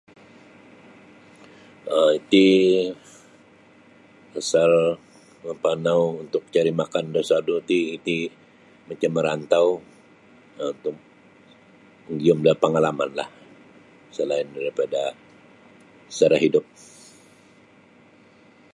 um 1.95 2.09
Iti 2.19 2.45
pasal 4.33 4.71
mampanau 5.43 6.01
untuk 6.23 6.43
cari' 6.55 6.79
makan 6.81 7.05
da 7.15 7.21
sodu' 7.29 7.63
ti 7.69 7.77
iti 7.97 8.17
macam 8.87 9.11
merantau 9.15 9.67
um 10.63 10.95
magiyum 12.07 12.39
da 12.45 12.61
pangalamanlah 12.63 13.29
selain 14.15 14.47
daripada 14.57 15.01
sara 16.17 16.37
hidup. 16.43 16.65